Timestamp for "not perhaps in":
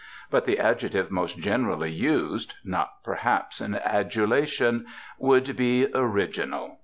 2.63-3.75